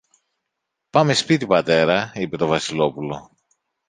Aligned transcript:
Πάμε 0.89 1.13
σπίτι, 1.13 1.47
πατέρα, 1.47 2.11
είπε 2.15 2.37
το 2.37 2.47
Βασιλόπουλο 2.47 3.35